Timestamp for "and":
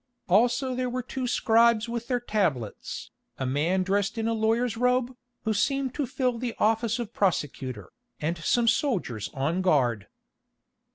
8.19-8.39